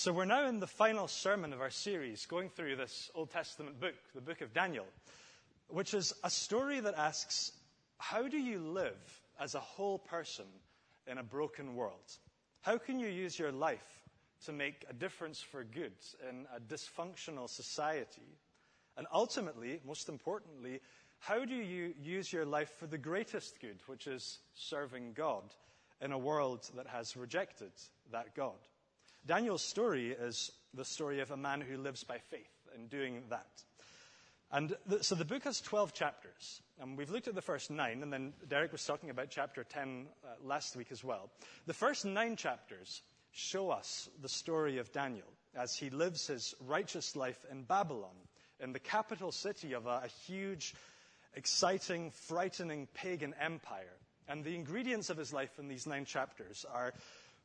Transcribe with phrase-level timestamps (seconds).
[0.00, 3.78] So we're now in the final sermon of our series, going through this Old Testament
[3.78, 4.86] book, the book of Daniel,
[5.68, 7.52] which is a story that asks,
[7.98, 8.96] how do you live
[9.38, 10.46] as a whole person
[11.06, 12.16] in a broken world?
[12.62, 14.00] How can you use your life
[14.46, 15.92] to make a difference for good
[16.26, 18.38] in a dysfunctional society?
[18.96, 20.80] And ultimately, most importantly,
[21.18, 25.44] how do you use your life for the greatest good, which is serving God
[26.00, 27.72] in a world that has rejected
[28.12, 28.56] that God?
[29.26, 33.46] Daniel's story is the story of a man who lives by faith in doing that.
[34.52, 36.62] And the, so the book has 12 chapters.
[36.80, 40.06] And we've looked at the first nine, and then Derek was talking about chapter 10
[40.24, 41.30] uh, last week as well.
[41.66, 43.02] The first nine chapters
[43.32, 48.16] show us the story of Daniel as he lives his righteous life in Babylon,
[48.60, 50.74] in the capital city of a, a huge,
[51.34, 53.96] exciting, frightening pagan empire.
[54.28, 56.92] And the ingredients of his life in these nine chapters are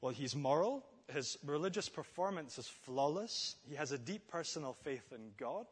[0.02, 3.56] well, he's moral, his religious performance is flawless.
[3.70, 5.66] He has a deep personal faith in God.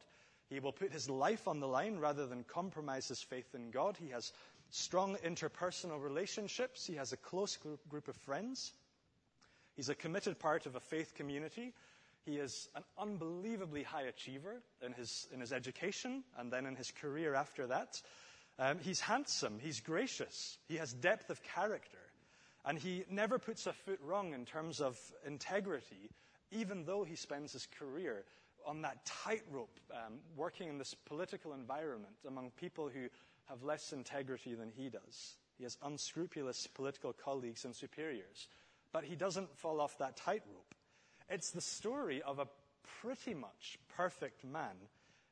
[0.50, 3.98] He will put his life on the line rather than compromise his faith in God.
[3.98, 4.32] He has
[4.70, 6.86] strong interpersonal relationships.
[6.86, 8.74] He has a close group of friends.
[9.76, 11.74] He's a committed part of a faith community.
[12.26, 16.92] He is an unbelievably high achiever in his, in his education and then in his
[16.92, 18.02] career after that.
[18.60, 19.60] Um, he's handsome.
[19.60, 20.58] He's gracious.
[20.68, 21.98] He has depth of character.
[22.66, 26.10] And he never puts a foot wrong in terms of integrity,
[26.52, 28.24] even though he spends his career
[28.66, 33.10] on that tightrope, um, working in this political environment among people who
[33.50, 35.36] have less integrity than he does.
[35.58, 38.48] He has unscrupulous political colleagues and superiors.
[38.94, 40.76] But he doesn't fall off that tightrope.
[41.30, 42.48] It's the story of a
[43.02, 44.76] pretty much perfect man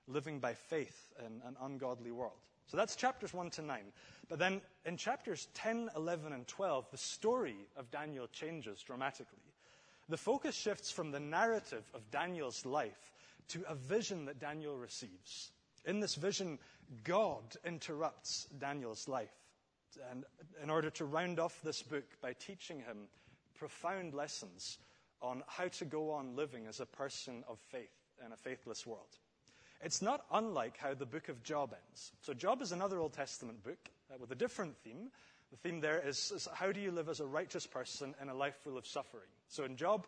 [0.07, 2.41] living by faith in an ungodly world.
[2.71, 3.79] So that's chapters 1 to 9.
[4.29, 9.43] But then in chapters 10, 11, and 12, the story of Daniel changes dramatically.
[10.07, 13.11] The focus shifts from the narrative of Daniel's life
[13.49, 15.51] to a vision that Daniel receives.
[15.83, 16.59] In this vision,
[17.03, 19.35] God interrupts Daniel's life
[20.09, 20.23] and
[20.63, 23.09] in order to round off this book by teaching him
[23.53, 24.77] profound lessons
[25.21, 27.91] on how to go on living as a person of faith
[28.25, 29.17] in a faithless world.
[29.83, 32.11] It's not unlike how the book of Job ends.
[32.21, 35.09] So, Job is another Old Testament book uh, with a different theme.
[35.51, 38.33] The theme there is, is, how do you live as a righteous person in a
[38.33, 39.29] life full of suffering?
[39.47, 40.05] So, in Job,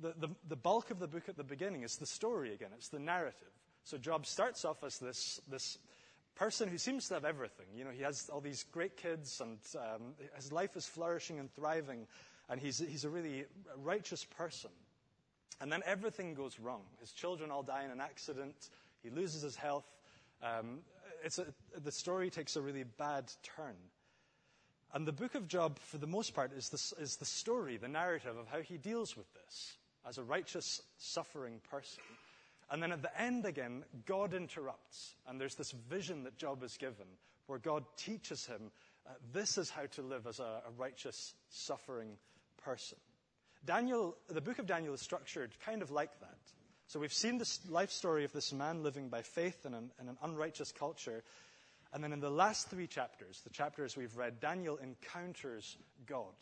[0.00, 2.88] the, the, the bulk of the book at the beginning is the story again, it's
[2.88, 3.50] the narrative.
[3.84, 5.78] So, Job starts off as this, this
[6.36, 7.66] person who seems to have everything.
[7.74, 11.52] You know, he has all these great kids, and um, his life is flourishing and
[11.54, 12.06] thriving,
[12.48, 13.44] and he's, he's a really
[13.82, 14.70] righteous person.
[15.60, 16.82] And then everything goes wrong.
[17.00, 18.68] His children all die in an accident.
[19.02, 19.86] He loses his health.
[20.42, 20.80] Um,
[21.24, 23.76] a, the story takes a really bad turn.
[24.92, 27.88] And the book of Job, for the most part, is the, is the story, the
[27.88, 29.76] narrative of how he deals with this
[30.08, 32.02] as a righteous, suffering person.
[32.70, 35.14] And then at the end again, God interrupts.
[35.26, 37.06] And there's this vision that Job is given
[37.46, 38.70] where God teaches him
[39.06, 42.16] uh, this is how to live as a, a righteous, suffering
[42.64, 42.98] person.
[43.64, 46.38] Daniel, the book of Daniel is structured kind of like that.
[46.88, 50.08] So we've seen this life story of this man living by faith in an, in
[50.08, 51.24] an unrighteous culture.
[51.92, 55.76] And then in the last three chapters, the chapters we've read, Daniel encounters
[56.06, 56.34] God,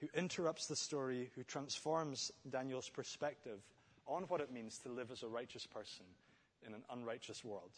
[0.00, 3.60] who interrupts the story, who transforms Daniel's perspective
[4.06, 6.04] on what it means to live as a righteous person
[6.66, 7.72] in an unrighteous world.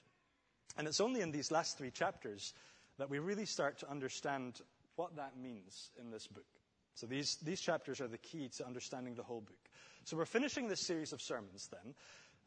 [0.78, 2.52] And it's only in these last three chapters
[2.98, 4.60] that we really start to understand
[4.96, 6.46] what that means in this book.
[6.94, 9.65] So these, these chapters are the key to understanding the whole book.
[10.06, 11.92] So we're finishing this series of sermons then,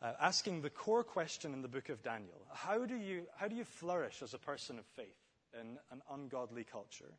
[0.02, 2.48] uh, asking the core question in the book of Daniel.
[2.54, 5.20] How do, you, how do you flourish as a person of faith
[5.60, 7.12] in an ungodly culture?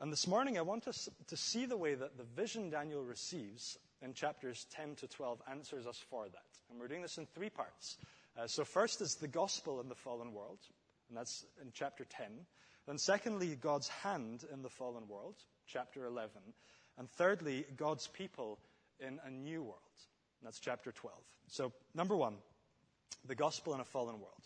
[0.00, 3.78] And this morning I want us to see the way that the vision Daniel receives
[4.02, 6.58] in chapters 10 to 12 answers us for that.
[6.68, 7.96] And we're doing this in three parts.
[8.36, 10.58] Uh, so first is the gospel in the fallen world,
[11.08, 12.26] and that's in chapter 10.
[12.88, 15.36] Then secondly, God's hand in the fallen world,
[15.68, 16.32] chapter 11.
[16.98, 18.58] And thirdly, God's people
[19.00, 19.78] in a new world.
[20.42, 21.16] That's chapter 12.
[21.48, 22.36] So, number one,
[23.26, 24.42] the gospel in a fallen world.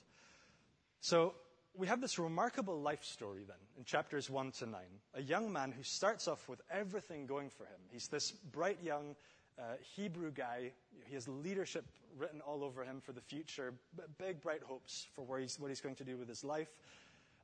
[1.01, 1.35] So,
[1.77, 4.81] we have this remarkable life story then in chapters 1 to 9.
[5.15, 7.81] A young man who starts off with everything going for him.
[7.91, 9.17] He's this bright young
[9.59, 9.63] uh,
[9.97, 10.71] Hebrew guy.
[11.07, 11.85] He has leadership
[12.17, 13.75] written all over him for the future,
[14.19, 16.69] big, bright hopes for where he's, what he's going to do with his life.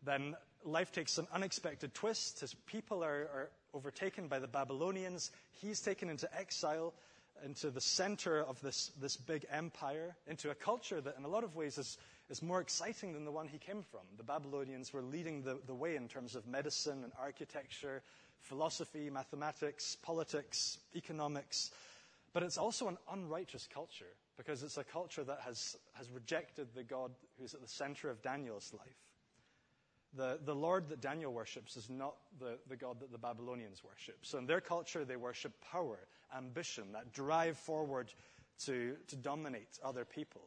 [0.05, 2.41] Then life takes an unexpected twist.
[2.41, 5.31] His people are, are overtaken by the Babylonians.
[5.53, 6.95] He's taken into exile,
[7.45, 11.45] into the center of this, this big empire, into a culture that, in a lot
[11.45, 14.01] of ways, is, is more exciting than the one he came from.
[14.17, 18.03] The Babylonians were leading the, the way in terms of medicine and architecture,
[18.41, 21.71] philosophy, mathematics, politics, economics.
[22.33, 26.83] But it's also an unrighteous culture because it's a culture that has, has rejected the
[26.83, 29.10] God who's at the center of Daniel's life.
[30.17, 34.19] The, the Lord that Daniel worships is not the, the God that the Babylonians worship.
[34.23, 35.99] So in their culture, they worship power,
[36.37, 38.13] ambition, that drive forward
[38.65, 40.43] to, to dominate other people.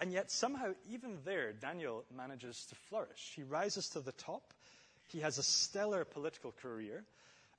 [0.00, 3.32] And yet, somehow, even there, Daniel manages to flourish.
[3.36, 4.54] He rises to the top.
[5.08, 7.04] He has a stellar political career,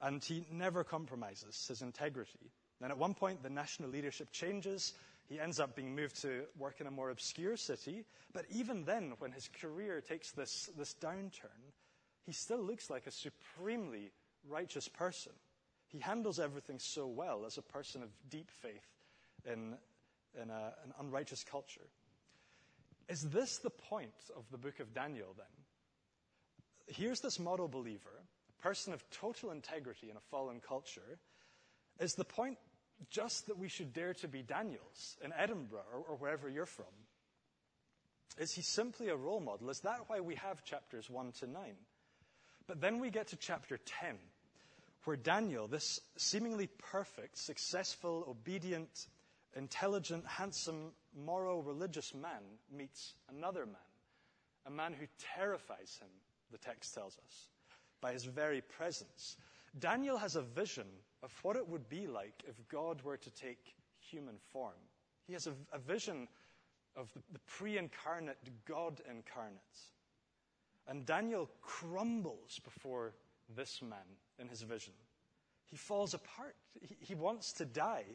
[0.01, 2.51] and he never compromises his integrity.
[2.79, 4.93] Then, at one point, the national leadership changes.
[5.31, 8.03] He ends up being moved to work in a more obscure city.
[8.33, 11.71] But even then, when his career takes this, this downturn,
[12.25, 14.11] he still looks like a supremely
[14.49, 15.31] righteous person.
[15.87, 18.89] He handles everything so well as a person of deep faith
[19.45, 19.77] in,
[20.41, 21.87] in a, an unrighteous culture.
[23.07, 26.93] Is this the point of the book of Daniel then?
[26.93, 28.19] Here's this model believer,
[28.59, 31.19] a person of total integrity in a fallen culture.
[32.01, 32.57] Is the point
[33.09, 36.85] just that we should dare to be Daniels in Edinburgh or, or wherever you're from?
[38.37, 39.69] Is he simply a role model?
[39.69, 41.63] Is that why we have chapters 1 to 9?
[42.67, 44.15] But then we get to chapter 10,
[45.03, 49.07] where Daniel, this seemingly perfect, successful, obedient,
[49.55, 53.75] intelligent, handsome, moral, religious man, meets another man,
[54.65, 56.07] a man who terrifies him,
[56.51, 57.47] the text tells us,
[57.99, 59.35] by his very presence.
[59.77, 60.87] Daniel has a vision
[61.23, 64.73] of what it would be like if God were to take human form.
[65.27, 66.27] He has a, a vision
[66.95, 69.59] of the, the pre incarnate God incarnate.
[70.87, 73.13] And Daniel crumbles before
[73.55, 74.93] this man in his vision.
[75.69, 76.55] He falls apart.
[76.81, 78.05] He, he wants to die.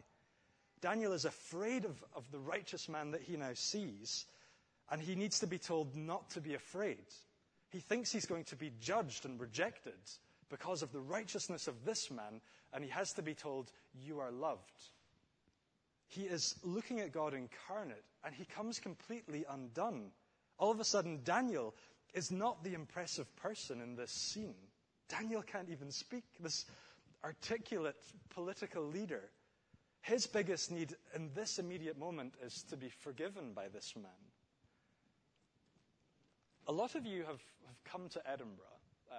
[0.81, 4.27] Daniel is afraid of, of the righteous man that he now sees,
[4.91, 7.05] and he needs to be told not to be afraid.
[7.71, 9.95] He thinks he's going to be judged and rejected
[10.51, 12.41] because of the righteousness of this man,
[12.73, 14.81] and he has to be told, You are loved.
[16.09, 20.11] He is looking at God incarnate, and he comes completely undone.
[20.59, 21.75] All of a sudden, Daniel
[22.15, 24.55] is not the impressive person in this scene.
[25.09, 26.67] Daniel can't even speak, this
[27.25, 27.97] articulate
[28.31, 29.31] political leader.
[30.01, 34.13] His biggest need in this immediate moment is to be forgiven by this man.
[36.69, 38.65] A lot of you have, have come to Edinburgh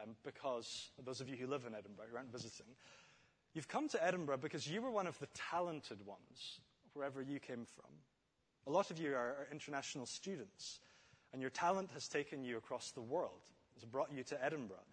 [0.01, 2.67] um, because, those of you who live in Edinburgh, who aren't visiting,
[3.57, 6.59] you've come to Edinburgh because you were one of the talented ones
[6.94, 7.89] wherever you came from.
[8.68, 10.80] A lot of you are, international students,
[11.33, 13.42] and your talent has taken you across the world.
[13.75, 14.86] It's brought you to Edinburgh.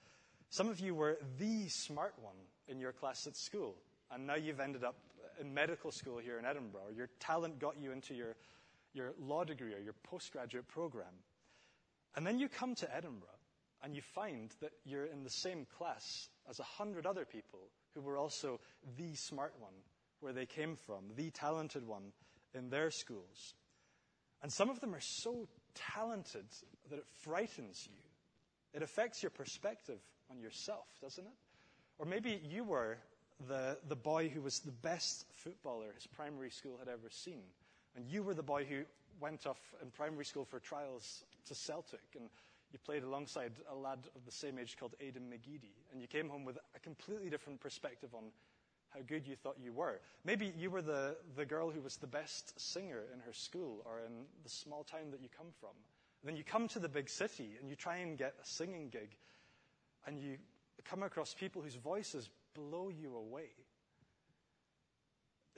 [0.48, 3.74] Some of you were the smart one in your class at school,
[4.10, 4.96] and now you've ended up
[5.38, 6.86] in medical school here in Edinburgh.
[6.88, 8.34] or Your talent got you into your,
[8.94, 11.12] your law degree or your postgraduate program.
[12.16, 13.28] And then you come to Edinburgh,
[13.82, 18.00] and you find that you're in the same class as a hundred other people who
[18.00, 18.60] were also
[18.96, 19.72] the smart one
[20.20, 22.12] where they came from, the talented one
[22.54, 23.54] in their schools.
[24.42, 26.44] And some of them are so talented
[26.90, 27.98] that it frightens you.
[28.72, 30.00] It affects your perspective
[30.30, 31.32] on yourself, doesn't it?
[31.98, 32.98] Or maybe you were
[33.48, 37.42] the, the boy who was the best footballer his primary school had ever seen.
[37.96, 38.82] And you were the boy who
[39.20, 42.00] went off in primary school for trials to Celtic.
[42.18, 42.28] And
[42.74, 46.28] you played alongside a lad of the same age called Aiden McGeady, and you came
[46.28, 48.24] home with a completely different perspective on
[48.88, 50.00] how good you thought you were.
[50.24, 54.00] Maybe you were the, the girl who was the best singer in her school or
[54.04, 55.70] in the small town that you come from.
[56.20, 58.88] And then you come to the big city and you try and get a singing
[58.88, 59.16] gig,
[60.04, 60.36] and you
[60.84, 63.50] come across people whose voices blow you away.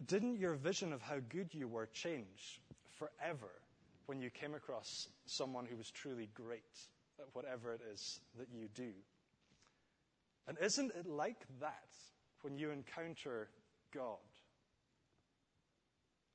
[0.07, 2.61] Didn't your vision of how good you were change
[2.99, 3.53] forever
[4.05, 6.61] when you came across someone who was truly great?
[7.19, 8.93] At whatever it is that you do.
[10.49, 11.89] And isn't it like that
[12.43, 13.49] when you encounter
[13.93, 14.19] God?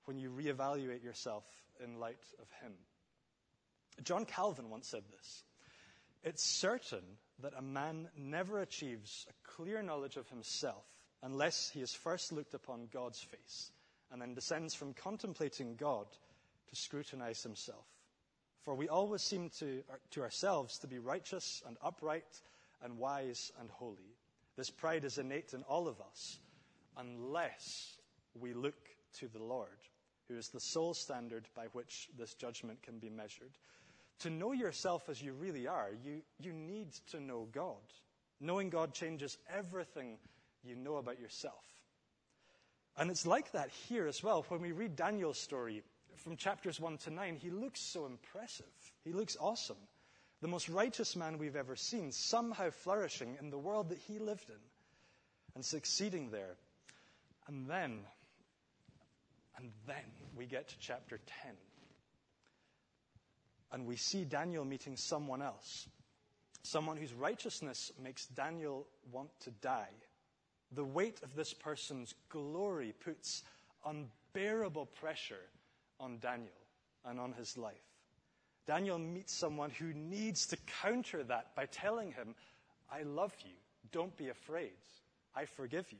[0.05, 1.45] When you reevaluate yourself
[1.83, 2.73] in light of Him?
[4.03, 5.43] John Calvin once said this
[6.23, 10.85] It's certain that a man never achieves a clear knowledge of himself
[11.23, 13.71] unless he has first looked upon God's face
[14.11, 16.07] and then descends from contemplating God
[16.69, 17.85] to scrutinize himself.
[18.63, 22.41] For we always seem to, to ourselves to be righteous and upright
[22.83, 24.15] and wise and holy.
[24.55, 26.37] This pride is innate in all of us
[26.97, 27.97] unless
[28.39, 28.89] we look
[29.19, 29.79] to the Lord,
[30.27, 33.57] who is the sole standard by which this judgment can be measured.
[34.19, 37.81] To know yourself as you really are, you, you need to know God.
[38.39, 40.17] Knowing God changes everything
[40.63, 41.63] you know about yourself.
[42.97, 44.45] And it's like that here as well.
[44.49, 45.83] When we read Daniel's story,
[46.17, 48.65] from chapters 1 to 9, he looks so impressive.
[49.03, 49.77] He looks awesome.
[50.41, 54.49] The most righteous man we've ever seen, somehow flourishing in the world that he lived
[54.49, 54.55] in
[55.55, 56.55] and succeeding there.
[57.47, 58.05] And then
[59.61, 60.03] And then
[60.35, 61.51] we get to chapter 10.
[63.71, 65.87] And we see Daniel meeting someone else,
[66.63, 69.93] someone whose righteousness makes Daniel want to die.
[70.71, 73.43] The weight of this person's glory puts
[73.85, 75.49] unbearable pressure
[76.01, 76.49] on Daniel
[77.05, 77.75] and on his life.
[78.67, 82.35] Daniel meets someone who needs to counter that by telling him,
[82.91, 83.53] I love you.
[83.91, 84.71] Don't be afraid.
[85.35, 85.97] I forgive you.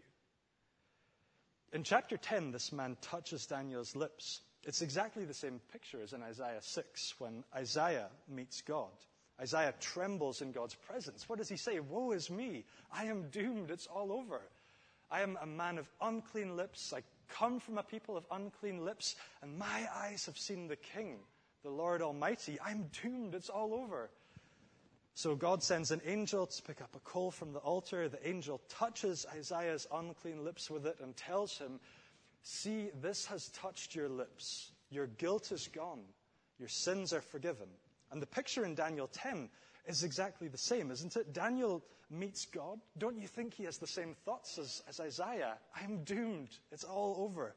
[1.73, 4.41] In chapter 10, this man touches Daniel's lips.
[4.63, 8.91] It's exactly the same picture as in Isaiah 6 when Isaiah meets God.
[9.39, 11.27] Isaiah trembles in God's presence.
[11.27, 11.79] What does he say?
[11.79, 12.65] Woe is me.
[12.93, 13.71] I am doomed.
[13.71, 14.41] It's all over.
[15.09, 16.93] I am a man of unclean lips.
[16.95, 17.01] I
[17.37, 21.17] come from a people of unclean lips, and my eyes have seen the King,
[21.63, 22.57] the Lord Almighty.
[22.63, 23.35] I'm doomed.
[23.35, 24.09] It's all over.
[25.13, 28.07] So God sends an angel to pick up a coal from the altar.
[28.07, 31.79] The angel touches Isaiah's unclean lips with it and tells him,
[32.43, 34.71] See, this has touched your lips.
[34.89, 36.01] Your guilt is gone.
[36.57, 37.67] Your sins are forgiven.
[38.11, 39.49] And the picture in Daniel 10
[39.85, 41.33] is exactly the same, isn't it?
[41.33, 42.79] Daniel meets God.
[42.97, 45.57] Don't you think he has the same thoughts as, as Isaiah?
[45.75, 46.49] I'm doomed.
[46.71, 47.55] It's all over.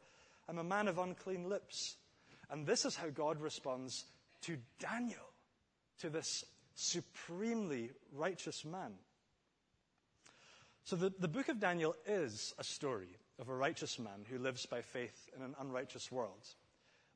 [0.48, 1.96] I'm a man of unclean lips.
[2.50, 4.04] And this is how God responds
[4.42, 5.32] to Daniel,
[6.00, 8.92] to this supremely righteous man.
[10.84, 14.66] So the, the book of Daniel is a story of a righteous man who lives
[14.66, 16.46] by faith in an unrighteous world.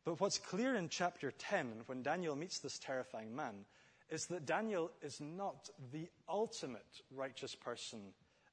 [0.05, 3.67] But what's clear in chapter 10, when Daniel meets this terrifying man,
[4.11, 8.01] is that Daniel is not the ultimate righteous person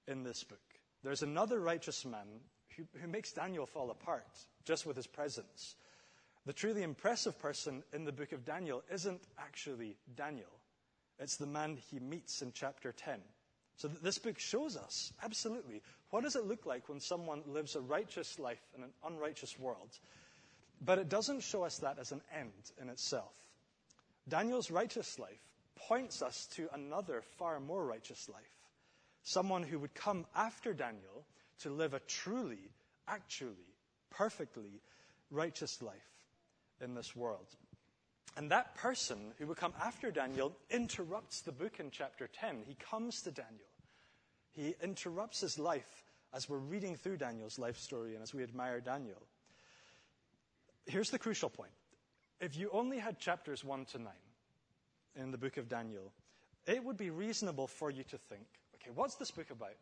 [0.08, 0.60] in this book.
[1.04, 2.28] There's another righteous man
[2.76, 4.28] who, who makes Daniel fall apart
[4.66, 5.76] just with his presence.
[6.46, 10.60] The truly impressive person in the book of Daniel isn't actually Daniel.
[11.20, 13.20] It's the man he meets in chapter 10.
[13.78, 17.82] So this book shows us, absolutely, what does it look like when someone lives a
[17.82, 20.00] righteous life in an unrighteous world?
[20.82, 23.34] But it doesn't show us that as an end in itself.
[24.28, 25.42] Daniel's righteous life
[25.76, 28.44] points us to another far more righteous life.
[29.24, 31.26] Someone who would come after Daniel
[31.60, 32.72] to live a truly,
[33.08, 33.76] actually,
[34.10, 34.82] perfectly
[35.32, 35.96] righteous life
[36.82, 37.48] in this world.
[38.38, 42.64] And that person who would come after Daniel interrupts the book in chapter 10.
[42.68, 43.70] He comes to Daniel.
[44.52, 46.04] He interrupts his life
[46.34, 49.22] as we're reading through Daniel's life story and as we admire Daniel.
[50.86, 51.72] Here's the crucial point.
[52.46, 54.08] If you only had chapters 1 to 9
[55.16, 56.12] in the book of Daniel,
[56.68, 59.74] it would be reasonable for you to think, okay, what's this book about?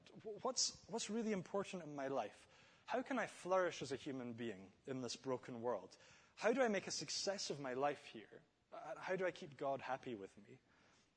[0.43, 2.47] What's, what's really important in my life?
[2.85, 5.89] How can I flourish as a human being in this broken world?
[6.35, 8.39] How do I make a success of my life here?
[8.73, 10.57] Uh, how do I keep God happy with me?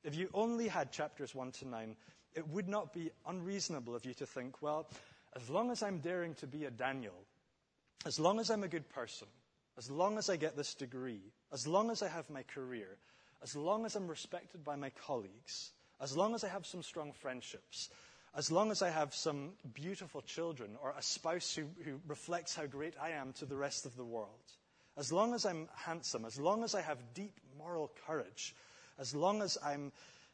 [0.03, 1.95] If you only had chapters 1 to 9,
[2.35, 4.89] it would not be unreasonable of you to think, well,
[5.33, 7.23] as long as I'm daring to be a Daniel,
[8.05, 9.29] as long as I'm a good person,
[9.77, 12.97] as long as I get this degree, as long as I have my career,
[13.41, 17.11] as long as I'm respected by my colleagues, as long as I have some strong
[17.11, 17.89] friendships,
[18.35, 22.65] as long as I have some beautiful children or a spouse who, who reflects how
[22.65, 24.29] great I am to the rest of the world,
[24.97, 28.55] as long as I'm handsome, as long as I have deep moral courage,
[28.99, 29.91] as long as I'm,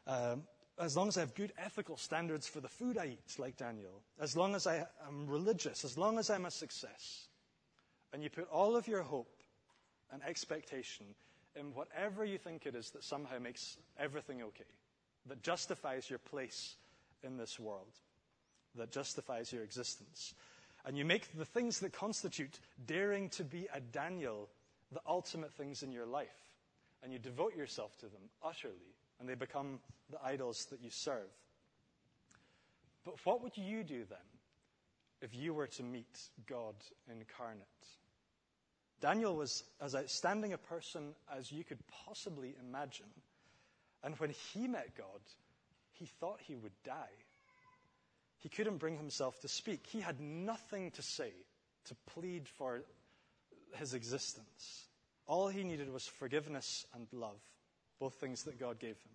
[0.07, 0.35] uh,
[0.79, 4.01] as long as I have good ethical standards for the food I eat, like Daniel,
[4.19, 7.27] as long as I am religious, as long as I'm a success,
[8.11, 9.42] and you put all of your hope
[10.13, 11.07] and expectation
[11.55, 14.63] in whatever you think it is that somehow makes everything okay,
[15.27, 16.75] that justifies your place
[17.23, 17.99] in this world,
[18.75, 20.33] that justifies your existence,
[20.85, 24.49] and you make the things that constitute daring to be a Daniel
[24.93, 26.27] the ultimate things in your life.
[27.01, 29.79] And you devote yourself to them utterly, and they become
[30.09, 31.29] the idols that you serve.
[33.03, 34.17] But what would you do then
[35.21, 36.75] if you were to meet God
[37.09, 37.63] incarnate?
[39.03, 43.09] Daniel was as outstanding a person as you could possibly imagine.
[44.01, 45.19] And when he met God,
[45.91, 47.11] he thought he would die.
[48.39, 49.85] He couldn't bring himself to speak.
[49.87, 51.33] He had nothing to say
[51.87, 52.83] to plead for
[53.73, 54.85] his existence.
[55.27, 57.41] All he needed was forgiveness and love,
[57.99, 59.11] both things that God gave him.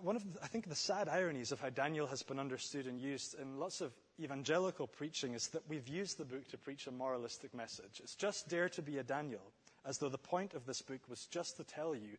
[0.00, 2.98] One of, the, I think, the sad ironies of how Daniel has been understood and
[2.98, 6.92] used in lots of evangelical preaching is that we've used the book to preach a
[6.92, 8.00] moralistic message.
[8.02, 9.52] It's just dare to be a Daniel,
[9.84, 12.16] as though the point of this book was just to tell you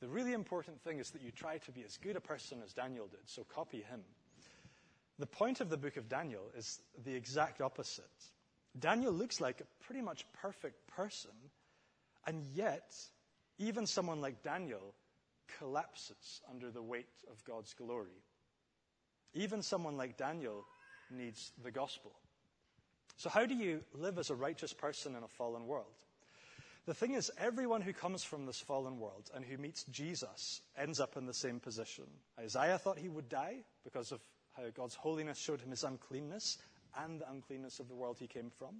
[0.00, 2.72] the really important thing is that you try to be as good a person as
[2.74, 4.02] Daniel did, so copy him.
[5.18, 8.04] The point of the book of Daniel is the exact opposite.
[8.78, 11.30] Daniel looks like a pretty much perfect person,
[12.26, 12.94] and yet,
[13.58, 14.94] even someone like Daniel
[15.58, 18.22] collapses under the weight of God's glory.
[19.32, 20.66] Even someone like Daniel
[21.10, 22.12] needs the gospel.
[23.16, 26.04] So, how do you live as a righteous person in a fallen world?
[26.86, 31.00] The thing is, everyone who comes from this fallen world and who meets Jesus ends
[31.00, 32.04] up in the same position.
[32.38, 34.20] Isaiah thought he would die because of
[34.56, 36.58] how God's holiness showed him his uncleanness
[36.96, 38.76] and the uncleanness of the world he came from.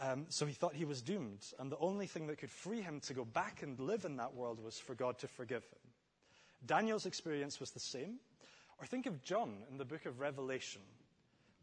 [0.00, 3.00] Um, so he thought he was doomed, and the only thing that could free him
[3.00, 5.90] to go back and live in that world was for God to forgive him.
[6.66, 8.18] Daniel's experience was the same.
[8.80, 10.82] Or think of John in the book of Revelation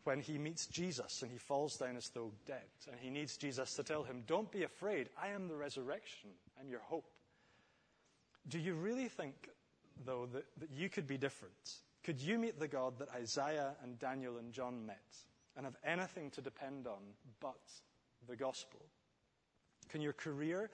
[0.06, 2.64] when he meets Jesus and he falls down as though dead.
[2.90, 5.10] And he needs Jesus to tell him, Don't be afraid.
[5.22, 6.30] I am the resurrection.
[6.60, 7.10] I'm your hope.
[8.48, 9.50] Do you really think,
[10.06, 11.54] though, that, that you could be different?
[12.04, 15.02] Could you meet the God that Isaiah and Daniel and John met
[15.58, 17.00] and have anything to depend on
[17.42, 17.60] but
[18.28, 18.82] the gospel?
[19.90, 20.70] Can your career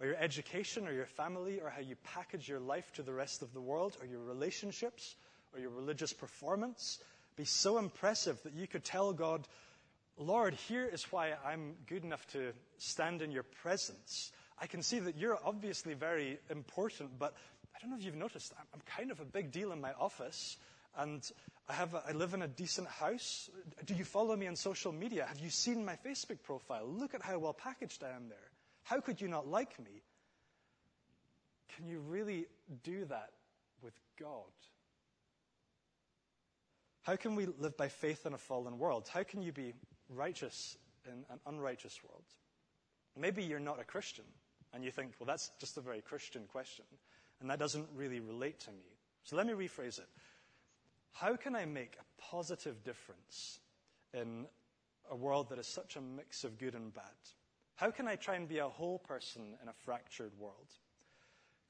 [0.00, 3.42] or your education or your family or how you package your life to the rest
[3.42, 5.16] of the world or your relationships
[5.52, 7.00] or your religious performance
[7.40, 9.48] be so impressive that you could tell God,
[10.18, 14.30] Lord, here is why I'm good enough to stand in your presence.
[14.58, 17.34] I can see that you're obviously very important, but
[17.74, 20.58] I don't know if you've noticed, I'm kind of a big deal in my office,
[20.98, 21.26] and
[21.66, 23.48] I, have a, I live in a decent house.
[23.86, 25.24] Do you follow me on social media?
[25.26, 26.86] Have you seen my Facebook profile?
[26.86, 28.50] Look at how well packaged I am there.
[28.82, 30.02] How could you not like me?
[31.74, 32.48] Can you really
[32.82, 33.30] do that
[33.82, 34.52] with God?
[37.10, 39.10] How can we live by faith in a fallen world?
[39.12, 39.74] How can you be
[40.08, 42.22] righteous in an unrighteous world?
[43.18, 44.26] Maybe you're not a Christian
[44.72, 46.84] and you think, well, that's just a very Christian question,
[47.40, 48.86] and that doesn't really relate to me.
[49.24, 50.06] So let me rephrase it.
[51.10, 53.58] How can I make a positive difference
[54.14, 54.46] in
[55.10, 57.02] a world that is such a mix of good and bad?
[57.74, 60.68] How can I try and be a whole person in a fractured world?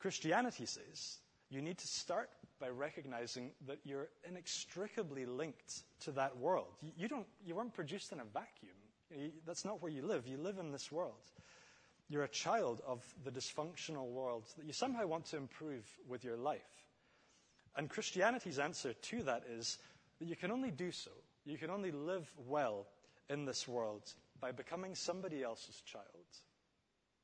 [0.01, 1.17] Christianity says
[1.49, 2.29] you need to start
[2.61, 6.75] by recognizing that you're inextricably linked to that world.
[6.97, 9.33] You, don't, you weren't produced in a vacuum.
[9.47, 10.27] That's not where you live.
[10.27, 11.25] You live in this world.
[12.09, 16.37] You're a child of the dysfunctional world that you somehow want to improve with your
[16.37, 16.61] life.
[17.77, 19.79] And Christianity's answer to that is
[20.19, 21.13] that you can only do so.
[21.47, 22.87] You can only live well
[23.31, 26.05] in this world by becoming somebody else's child,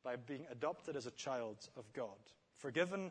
[0.05, 2.17] by being adopted as a child of God,
[2.57, 3.11] forgiven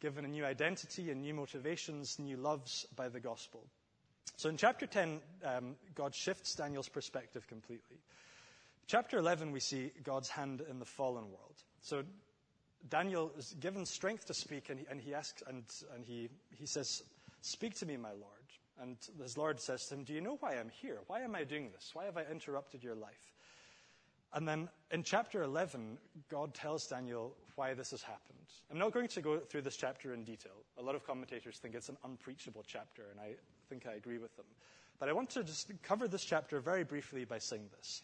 [0.00, 3.64] given a new identity and new motivations, new loves by the gospel.
[4.36, 7.98] So in chapter 10, um, God shifts Daniel's perspective completely.
[8.86, 11.54] Chapter 11, we see God's hand in the fallen world.
[11.80, 12.02] So
[12.88, 16.28] Daniel is given strength to speak, and he, and he asks, and, and he,
[16.58, 17.02] he says,
[17.40, 18.22] Speak to me, my Lord.
[18.80, 20.98] And his Lord says to him, Do you know why I'm here?
[21.06, 21.90] Why am I doing this?
[21.94, 23.33] Why have I interrupted your life?
[24.34, 25.96] And then in chapter 11,
[26.28, 28.38] God tells Daniel why this has happened.
[28.70, 30.64] I'm not going to go through this chapter in detail.
[30.76, 33.34] A lot of commentators think it's an unpreachable chapter, and I
[33.68, 34.46] think I agree with them.
[34.98, 38.02] But I want to just cover this chapter very briefly by saying this.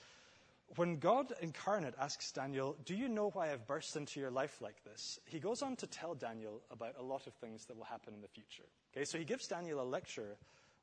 [0.76, 4.84] When God incarnate asks Daniel, Do you know why I've burst into your life like
[4.84, 5.18] this?
[5.24, 8.20] He goes on to tell Daniel about a lot of things that will happen in
[8.20, 8.62] the future.
[8.94, 10.36] Okay, so he gives Daniel a lecture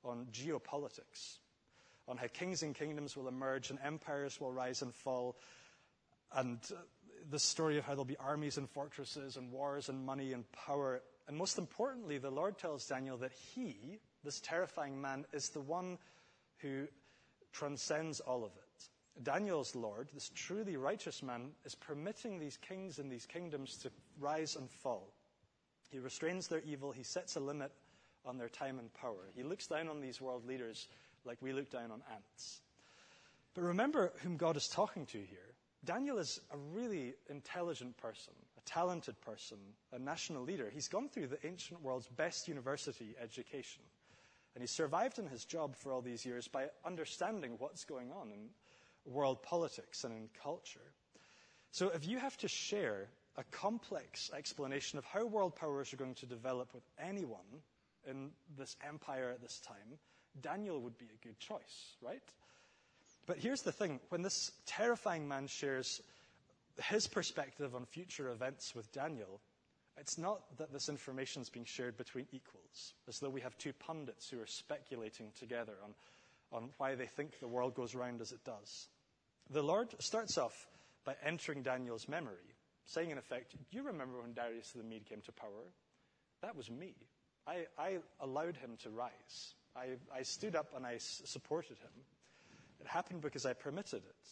[0.03, 1.37] on geopolitics
[2.07, 5.37] on how kings and kingdoms will emerge and empires will rise and fall,
[6.33, 6.79] and uh,
[7.29, 11.01] the story of how there'll be armies and fortresses and wars and money and power.
[11.27, 15.97] And most importantly, the Lord tells Daniel that he, this terrifying man, is the one
[16.57, 16.87] who
[17.51, 19.23] transcends all of it.
[19.23, 24.55] Daniel's Lord, this truly righteous man, is permitting these kings and these kingdoms to rise
[24.55, 25.13] and fall.
[25.89, 27.71] He restrains their evil, he sets a limit
[28.25, 29.31] on their time and power.
[29.33, 30.87] He looks down on these world leaders
[31.27, 32.61] like we look down on ants.
[33.53, 35.53] But remember whom God is talking to here.
[35.83, 39.57] Daniel is a really intelligent person, a talented person,
[39.93, 40.71] a national leader.
[40.73, 43.83] He's gone through the ancient world's best university education.
[44.55, 48.31] And he survived in his job for all these years by understanding what's going on
[48.31, 48.49] in
[49.05, 50.93] world politics and in culture.
[51.71, 56.15] So if you have to share a complex explanation of how world powers are going
[56.15, 57.61] to develop with anyone
[58.09, 59.99] in this empire at this time,
[60.41, 62.21] Daniel would be a good choice, right?
[63.25, 66.01] But here's the thing when this terrifying man shares
[66.83, 69.41] his perspective on future events with Daniel,
[69.97, 73.73] it's not that this information is being shared between equals, as though we have two
[73.73, 75.93] pundits who are speculating together on,
[76.51, 78.87] on why they think the world goes round as it does.
[79.49, 80.67] The Lord starts off
[81.03, 85.31] by entering Daniel's memory, saying, in effect, you remember when Darius the Mede came to
[85.31, 85.73] power?
[86.41, 86.93] That was me.
[87.47, 89.55] I, I allowed him to rise.
[89.77, 91.91] I, I stood up and I s- supported him.
[92.81, 94.27] It happened because I permitted it.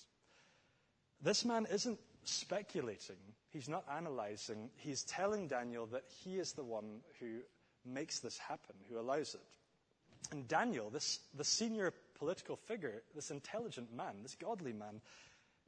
[1.21, 3.17] This man isn't speculating,
[3.51, 7.39] he's not analyzing, he's telling Daniel that he is the one who
[7.85, 10.31] makes this happen, who allows it.
[10.31, 15.01] And Daniel, this, the senior political figure, this intelligent man, this godly man,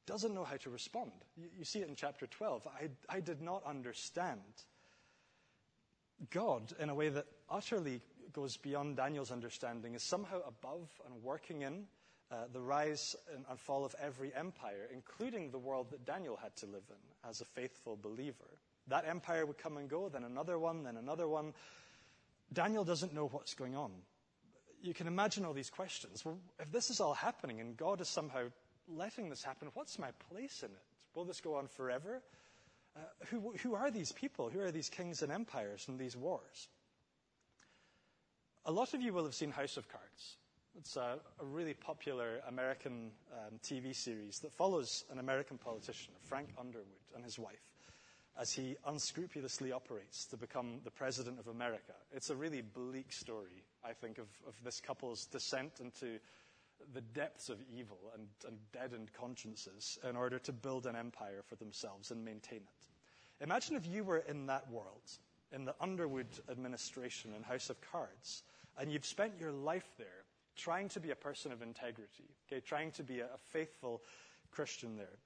[0.06, 1.12] doesn't know how to respond.
[1.36, 2.68] You, you see it in chapter 12.
[2.68, 4.42] I, I did not understand
[6.32, 8.02] God in a way that utterly
[8.34, 11.86] goes beyond Daniel's understanding, is somehow above and working in
[12.32, 16.66] uh, the rise and, fall of every empire, including the world that Daniel had to
[16.66, 18.60] live in as a faithful believer.
[18.88, 21.54] That empire would come and go, then another one, then another one.
[22.52, 23.92] Daniel doesn't know what's going on.
[24.82, 26.24] You can imagine all these questions.
[26.24, 28.48] Well, if this is all happening and God is somehow
[28.88, 30.84] letting this happen, what's my place in it?
[31.16, 32.22] Will this go on forever?
[32.96, 34.50] Uh, who, who are these people?
[34.50, 36.68] Who are these kings and empires and these wars?
[38.66, 40.38] A lot of you will have seen House of Cards.
[40.78, 46.50] It's a, a really popular American um, TV series that follows an American politician, Frank
[46.60, 47.68] Underwood, and his wife
[48.40, 51.94] as he unscrupulously operates to become the president of America.
[52.12, 56.20] It's a really bleak story, I think, of, of this couple's descent into
[56.94, 61.56] the depths of evil and, and deadened consciences in order to build an empire for
[61.56, 63.44] themselves and maintain it.
[63.44, 65.12] Imagine if you were in that world,
[65.52, 68.44] in the Underwood administration and House of Cards,
[68.78, 72.92] and you've spent your life there trying to be a person of integrity, okay, trying
[72.92, 74.02] to be a, a faithful
[74.52, 75.20] Christian there,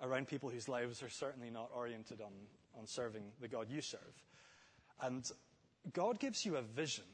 [0.00, 2.32] around people whose lives are certainly not oriented on,
[2.78, 4.22] on serving the God you serve.
[5.00, 5.30] And
[5.92, 7.04] God gives you a vision,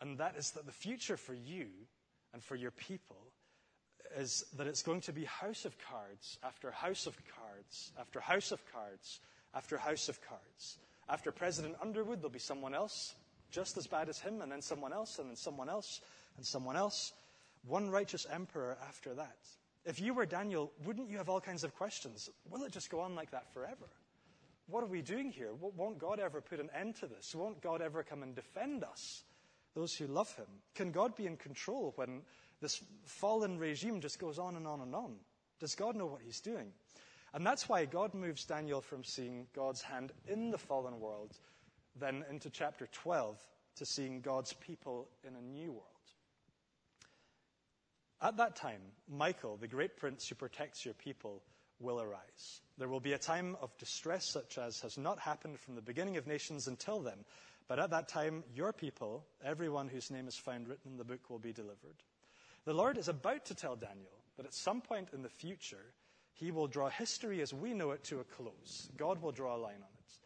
[0.00, 1.66] and that is that the future for you
[2.32, 3.16] and for your people
[4.16, 8.52] is that it's going to be house of cards after house of cards after house
[8.52, 9.20] of cards
[9.54, 10.78] after house of cards.
[11.08, 13.14] After President Underwood, there'll be someone else
[13.50, 16.00] just as bad as him, and then someone else, and then someone else,
[16.36, 17.12] and someone else.
[17.66, 19.38] One righteous emperor after that.
[19.84, 22.28] If you were Daniel, wouldn't you have all kinds of questions?
[22.50, 23.88] Will it just go on like that forever?
[24.66, 25.52] What are we doing here?
[25.54, 27.34] Won't God ever put an end to this?
[27.34, 29.24] Won't God ever come and defend us?
[29.78, 30.46] those who love him?
[30.74, 32.22] Can God be in control when
[32.60, 35.14] this fallen regime just goes on and on and on?
[35.60, 36.72] Does God know what he's doing?
[37.34, 41.36] And that's why God moves Daniel from seeing God's hand in the fallen world
[42.00, 43.38] then into chapter 12
[43.76, 45.84] to seeing God's people in a new world.
[48.20, 51.42] At that time, Michael, the great prince who protects your people,
[51.80, 52.60] will arise.
[52.76, 56.16] There will be a time of distress such as has not happened from the beginning
[56.16, 57.24] of nations until then,
[57.68, 61.28] but at that time, your people, everyone whose name is found written in the book,
[61.28, 62.02] will be delivered.
[62.64, 65.92] The Lord is about to tell Daniel that at some point in the future,
[66.38, 68.88] he will draw history as we know it to a close.
[68.96, 70.18] God will draw a line on it.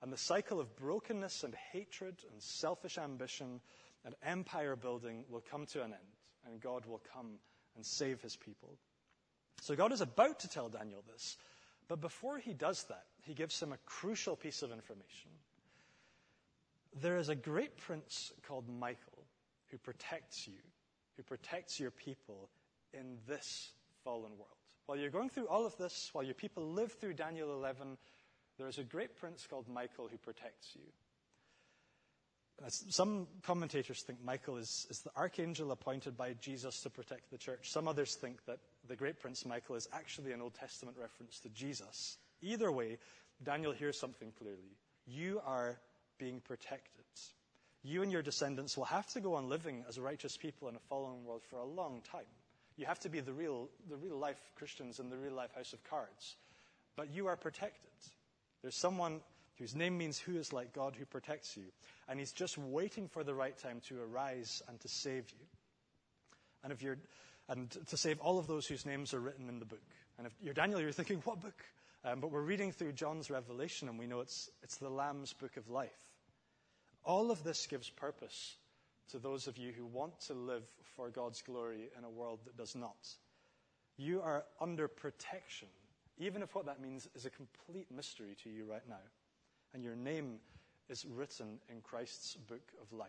[0.00, 3.60] And the cycle of brokenness and hatred and selfish ambition
[4.04, 7.32] and empire building will come to an end, and God will come
[7.76, 8.78] and save his people.
[9.60, 11.36] So God is about to tell Daniel this,
[11.86, 15.30] but before he does that, he gives him a crucial piece of information.
[17.02, 19.26] There is a great prince called Michael
[19.70, 20.62] who protects you,
[21.16, 22.48] who protects your people
[22.94, 24.57] in this fallen world.
[24.88, 27.98] While you're going through all of this, while your people live through Daniel 11,
[28.56, 30.80] there is a great prince called Michael who protects you.
[32.68, 37.70] Some commentators think Michael is, is, the archangel appointed by Jesus to protect the church.
[37.70, 41.50] Some others think that the great prince Michael is actually an Old Testament reference to
[41.50, 42.16] Jesus.
[42.40, 42.96] Either way,
[43.44, 44.78] Daniel hears something clearly.
[45.06, 45.78] You are
[46.18, 47.04] being protected.
[47.82, 50.80] You and your descendants will have to go on living as righteous people in a
[50.88, 52.24] fallen world for a long time.
[52.78, 55.72] You have to be the real, the real life Christians in the real life house
[55.72, 56.36] of cards.
[56.96, 57.90] But you are protected.
[58.62, 59.20] There's someone
[59.58, 61.64] whose name means who is like God who protects you.
[62.08, 65.44] And he's just waiting for the right time to arise and to save you.
[66.62, 66.98] And if you're,
[67.48, 69.82] and to save all of those whose names are written in the book.
[70.16, 71.64] And if you're Daniel, you're thinking, what book?
[72.04, 75.56] Um, but we're reading through John's Revelation and we know it's, it's the Lamb's book
[75.56, 75.90] of life.
[77.04, 78.54] All of this gives purpose
[79.10, 80.64] to those of you who want to live
[80.96, 83.08] for God's glory in a world that does not.
[83.96, 85.68] You are under protection,
[86.18, 88.96] even if what that means is a complete mystery to you right now.
[89.74, 90.38] And your name
[90.88, 93.08] is written in Christ's book of life.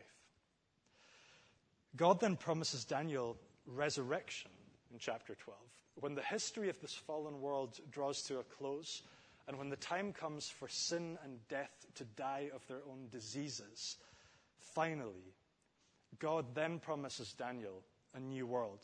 [1.96, 4.52] God then promises Daniel resurrection
[4.92, 5.58] in chapter 12.
[5.96, 9.04] When the history of this fallen world draws to a close,
[9.48, 13.98] and when the time comes for sin and death to die of their own diseases,
[14.58, 15.34] finally,
[16.18, 17.84] God then promises Daniel
[18.16, 18.80] a new world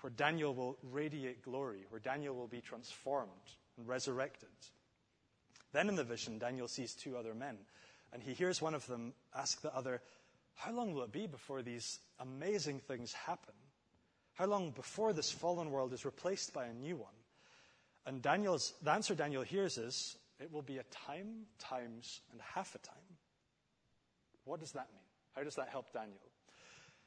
[0.00, 3.30] where Daniel will radiate glory, where Daniel will be transformed
[3.76, 4.48] and resurrected.
[5.72, 7.56] Then in the vision, Daniel sees two other men,
[8.12, 10.02] and he hears one of them ask the other,
[10.54, 13.54] How long will it be before these amazing things happen?
[14.34, 17.14] How long before this fallen world is replaced by a new one?
[18.04, 22.74] And Daniel's, the answer Daniel hears is, it will be a time, times, and half
[22.74, 22.96] a time.
[24.44, 25.02] What does that mean?
[25.34, 26.20] How does that help Daniel?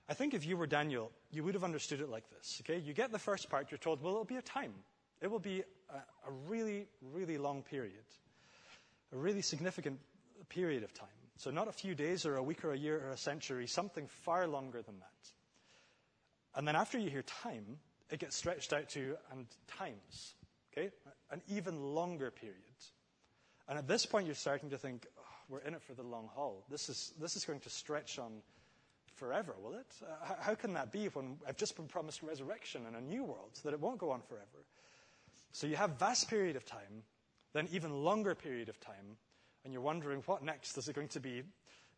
[0.09, 2.61] I think if you were Daniel, you would have understood it like this.
[2.63, 2.79] Okay?
[2.79, 4.73] You get the first part, you're told, well, it'll be a time.
[5.21, 7.93] It will be a, a really, really long period,
[9.13, 9.99] a really significant
[10.49, 11.07] period of time.
[11.37, 14.07] So, not a few days or a week or a year or a century, something
[14.07, 15.29] far longer than that.
[16.55, 17.77] And then after you hear time,
[18.09, 20.33] it gets stretched out to and times,
[20.73, 20.89] okay?
[21.31, 22.57] An even longer period.
[23.67, 26.29] And at this point, you're starting to think, oh, we're in it for the long
[26.33, 26.65] haul.
[26.69, 28.41] This is, this is going to stretch on
[29.19, 29.93] forever, will it?
[30.01, 33.59] Uh, how can that be when I've just been promised resurrection and a new world,
[33.63, 34.65] that it won't go on forever?
[35.51, 37.03] So you have vast period of time,
[37.53, 39.17] then even longer period of time,
[39.63, 40.77] and you're wondering what next?
[40.77, 41.43] Is it going to be,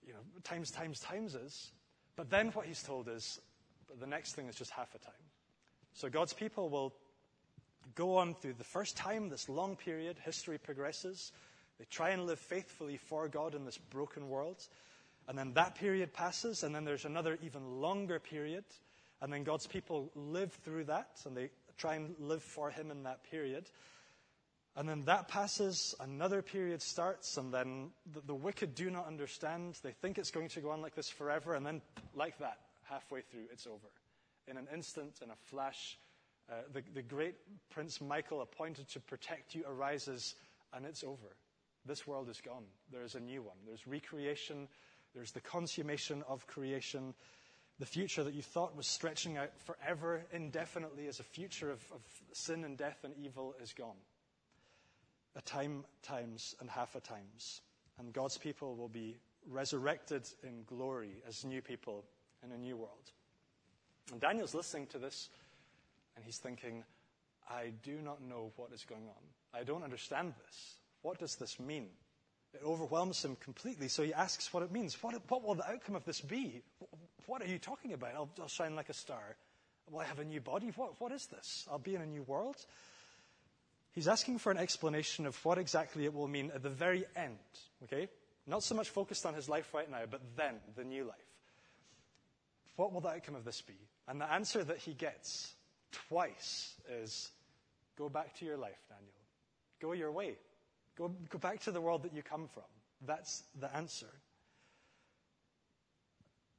[0.06, 1.72] you know, times, times, times is?
[2.16, 3.40] But then what he's told is,
[4.00, 5.14] the next thing is just half a time.
[5.94, 6.94] So God's people will
[7.96, 11.32] go on through the first time, this long period, history progresses.
[11.78, 14.68] They try and live faithfully for God in this broken world.
[15.28, 18.66] And then that period passes, and then there's another even longer period.
[19.22, 23.04] And then God's people live through that, and they try and live for Him in
[23.04, 23.66] that period.
[24.76, 29.78] And then that passes, another period starts, and then the, the, wicked do not understand.
[29.84, 31.82] They think it's going to go on like this forever, and then,
[32.16, 32.58] like that,
[32.90, 33.88] halfway through, it's over.
[34.48, 35.98] In an instant, in a flash,
[36.50, 37.36] uh, the, the great
[37.70, 40.36] Prince Michael appointed to protect you arises,
[40.74, 41.36] and it's over.
[41.86, 42.64] This world is gone.
[42.92, 43.58] There is a new one.
[43.66, 44.70] There's recreation,
[45.14, 47.14] there's the consummation of creation.
[47.80, 52.02] The future that you thought was stretching out forever, indefinitely, as a future of, of
[52.32, 53.98] sin and death and evil is gone.
[55.36, 57.62] A time, times, and half a times.
[57.98, 59.18] And God's people will be
[59.50, 62.06] resurrected in glory as new people
[62.44, 63.12] in a new world.
[64.12, 65.30] And Daniel's listening to this
[66.16, 66.84] and he's thinking,
[67.50, 69.60] I do not know what is going on.
[69.60, 70.76] I don't understand this.
[71.02, 71.88] What does this mean?
[72.54, 75.02] It overwhelms him completely, so he asks what it means.
[75.02, 76.62] What, what will the outcome of this be?
[77.26, 78.14] What are you talking about?
[78.14, 79.38] I'll, I'll shine like a star.
[79.90, 80.72] Will I have a new body?
[80.76, 81.68] What, what is this?
[81.72, 82.58] I'll be in a new world?
[83.94, 87.38] He's asking for an explanation of what exactly it will mean at the very end,
[87.84, 88.08] okay?
[88.48, 91.18] Not so much focused on his life right now, but then, the new life.
[92.78, 93.76] What will the outcome of this be?
[94.08, 95.54] And the answer that he gets
[96.10, 97.32] twice is
[97.98, 99.14] go back to your life, Daniel.
[99.82, 100.36] Go your way.
[100.98, 102.64] Go, go back to the world that you come from.
[103.06, 104.10] That's the answer.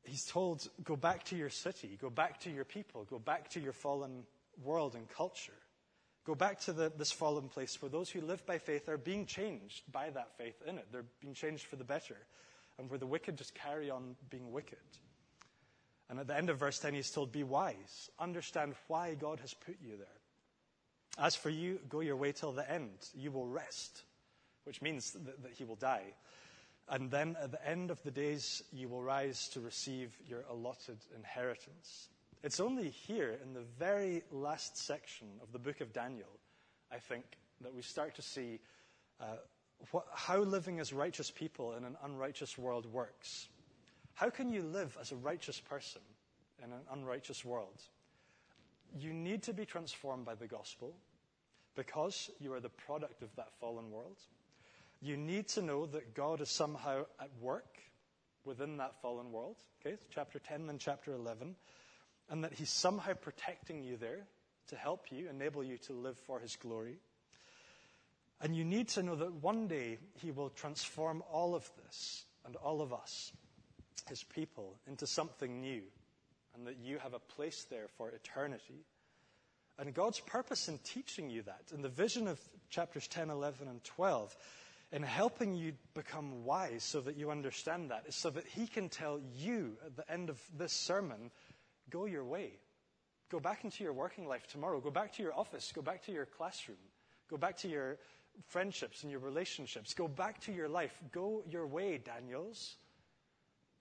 [0.04, 3.60] He's told, go back to your city, go back to your people, go back to
[3.60, 4.24] your fallen
[4.62, 5.52] world and culture.
[6.24, 9.26] Go back to the, this fallen place where those who live by faith are being
[9.26, 10.86] changed by that faith in it.
[10.92, 12.16] They're being changed for the better.
[12.78, 14.78] And where the wicked just carry on being wicked.
[16.08, 18.10] And at the end of verse 10, he's told, Be wise.
[18.18, 20.06] Understand why God has put you there.
[21.18, 22.90] As for you, go your way till the end.
[23.14, 24.02] You will rest,
[24.64, 26.14] which means that, that he will die.
[26.88, 30.98] And then at the end of the days, you will rise to receive your allotted
[31.16, 32.08] inheritance.
[32.42, 36.38] It's only here in the very last section of the book of Daniel,
[36.90, 37.24] I think,
[37.60, 38.58] that we start to see
[39.20, 39.36] uh,
[39.90, 43.48] what, how living as righteous people in an unrighteous world works.
[44.14, 46.02] How can you live as a righteous person
[46.62, 47.80] in an unrighteous world?
[48.98, 50.94] You need to be transformed by the gospel
[51.74, 54.18] because you are the product of that fallen world.
[55.02, 57.78] You need to know that God is somehow at work
[58.44, 59.56] within that fallen world.
[59.84, 61.56] Okay, chapter 10 and chapter 11.
[62.30, 64.26] And that He's somehow protecting you there
[64.68, 66.98] to help you, enable you to live for His glory.
[68.40, 72.56] And you need to know that one day He will transform all of this and
[72.56, 73.32] all of us
[74.08, 75.82] his people into something new,
[76.54, 78.84] and that you have a place there for eternity.
[79.78, 82.38] And God's purpose in teaching you that, in the vision of
[82.68, 84.36] chapters 10, 11, and 12,
[84.92, 88.88] in helping you become wise so that you understand that, is so that He can
[88.88, 91.30] tell you at the end of this sermon
[91.90, 92.52] go your way.
[93.30, 94.80] Go back into your working life tomorrow.
[94.80, 95.72] Go back to your office.
[95.74, 96.78] Go back to your classroom.
[97.30, 97.98] Go back to your
[98.48, 99.94] friendships and your relationships.
[99.94, 100.96] Go back to your life.
[101.12, 102.76] Go your way, Daniels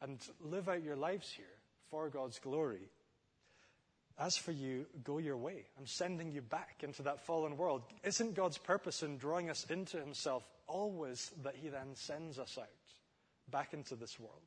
[0.01, 1.45] and live out your lives here
[1.89, 2.89] for God's glory.
[4.19, 5.65] As for you, go your way.
[5.79, 7.83] I'm sending you back into that fallen world.
[8.03, 12.67] Isn't God's purpose in drawing us into Himself always that He then sends us out
[13.49, 14.41] back into this world?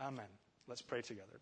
[0.00, 0.26] Amen.
[0.68, 1.40] Let's pray together.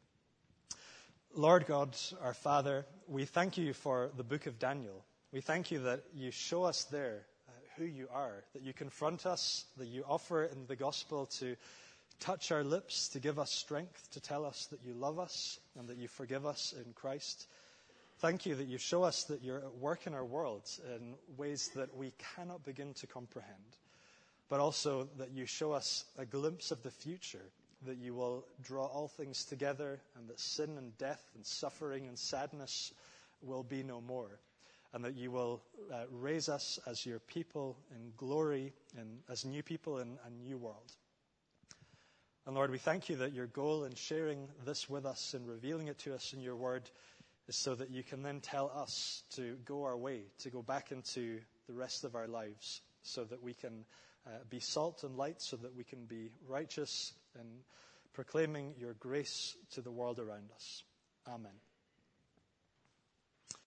[1.34, 5.04] Lord God, our Father, we thank you for the book of Daniel.
[5.32, 9.26] We thank you that you show us there uh, who you are, that you confront
[9.26, 11.54] us, that you offer in the gospel to
[12.20, 15.88] touch our lips to give us strength to tell us that you love us and
[15.88, 17.46] that you forgive us in Christ.
[18.20, 21.70] Thank you that you show us that you're at work in our world in ways
[21.74, 23.78] that we cannot begin to comprehend,
[24.50, 27.46] but also that you show us a glimpse of the future
[27.86, 32.18] that you will draw all things together and that sin and death and suffering and
[32.18, 32.92] sadness
[33.40, 34.38] will be no more.
[34.92, 38.74] And that you will uh, raise us as your people in glory
[39.30, 40.92] as new people in a new world.
[42.44, 45.88] And Lord, we thank you that your goal in sharing this with us and revealing
[45.88, 46.90] it to us in your word
[47.50, 50.92] is so that you can then tell us to go our way, to go back
[50.92, 53.84] into the rest of our lives, so that we can
[54.24, 57.46] uh, be salt and light, so that we can be righteous in
[58.12, 60.84] proclaiming your grace to the world around us.
[61.26, 61.69] Amen.